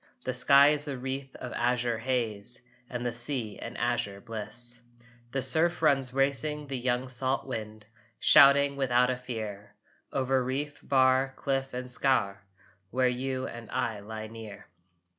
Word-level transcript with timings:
The 0.25 0.33
sky 0.33 0.69
is 0.69 0.87
a 0.87 0.97
wreath 0.97 1.35
of 1.35 1.53
azure 1.53 1.99
haze 1.99 2.59
And 2.89 3.05
the 3.05 3.13
sea 3.13 3.59
an 3.59 3.77
azure 3.77 4.19
bliss. 4.19 4.81
The 5.29 5.43
surf 5.43 5.83
runs 5.83 6.11
racing 6.11 6.65
the 6.65 6.75
young 6.79 7.07
salt 7.07 7.45
wind, 7.45 7.85
Shouting 8.19 8.75
without 8.77 9.11
a 9.11 9.15
fear 9.15 9.75
Over 10.11 10.43
reef, 10.43 10.79
bar, 10.81 11.33
cliff 11.35 11.75
and 11.75 11.87
scaur, 11.87 12.37
Where 12.89 13.07
you 13.09 13.45
and 13.45 13.69
I 13.69 13.99
lie 13.99 14.25
near. 14.25 14.65